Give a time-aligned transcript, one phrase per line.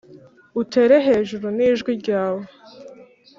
[0.61, 2.43] utere hejuru ni jwi ryawe